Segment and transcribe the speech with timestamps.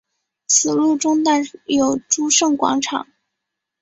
[0.47, 3.07] 此路中段有诸圣广场。